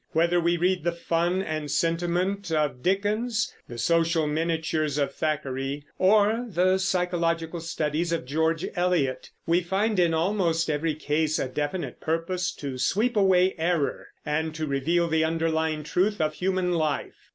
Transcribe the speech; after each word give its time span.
Whether 0.13 0.39
we 0.41 0.57
read 0.57 0.83
the 0.83 0.91
fun 0.93 1.43
and 1.43 1.69
sentiment 1.69 2.51
of 2.51 2.81
Dickens, 2.81 3.53
the 3.67 3.77
social 3.77 4.25
miniatures 4.25 4.97
of 4.97 5.13
Thackeray, 5.13 5.85
or 5.99 6.47
the 6.49 6.79
psychological 6.79 7.59
studies 7.59 8.11
of 8.11 8.25
George 8.25 8.65
Eliot, 8.75 9.29
we 9.45 9.61
find 9.61 9.99
in 9.99 10.15
almost 10.15 10.71
every 10.71 10.95
case 10.95 11.37
a 11.37 11.47
definite 11.47 11.99
purpose 12.01 12.51
to 12.53 12.79
sweep 12.79 13.15
away 13.15 13.53
error 13.59 14.07
and 14.25 14.55
to 14.55 14.65
reveal 14.65 15.07
the 15.07 15.23
underlying 15.23 15.83
truth 15.83 16.19
of 16.19 16.33
human 16.33 16.71
life. 16.73 17.29